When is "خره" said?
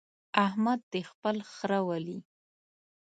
1.51-1.79